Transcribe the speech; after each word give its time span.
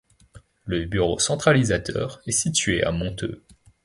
Le 0.65 0.85
bureau 0.85 1.19
centralisateur 1.19 2.21
est 2.25 2.31
situé 2.31 2.81
à 2.81 2.91
Monteux. 2.91 3.43